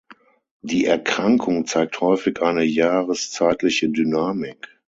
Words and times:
Die 0.63 0.87
Erkrankung 0.87 1.67
zeigt 1.67 2.01
häufig 2.01 2.41
eine 2.41 2.63
jahreszeitliche 2.63 3.87
Dynamik. 3.87 4.67